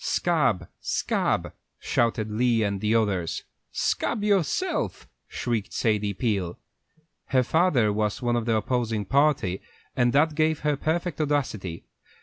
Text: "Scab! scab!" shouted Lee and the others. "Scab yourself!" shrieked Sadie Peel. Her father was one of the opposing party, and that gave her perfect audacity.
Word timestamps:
"Scab! 0.03 0.67
scab!" 0.79 1.53
shouted 1.77 2.31
Lee 2.31 2.63
and 2.63 2.81
the 2.81 2.95
others. 2.95 3.43
"Scab 3.71 4.23
yourself!" 4.23 5.07
shrieked 5.27 5.73
Sadie 5.73 6.15
Peel. 6.15 6.57
Her 7.25 7.43
father 7.43 7.93
was 7.93 8.19
one 8.19 8.35
of 8.35 8.45
the 8.45 8.55
opposing 8.55 9.05
party, 9.05 9.61
and 9.95 10.11
that 10.11 10.33
gave 10.33 10.61
her 10.61 10.75
perfect 10.75 11.21
audacity. 11.21 11.85